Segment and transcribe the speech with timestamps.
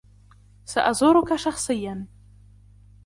[0.65, 2.07] سأزورك شخصياً.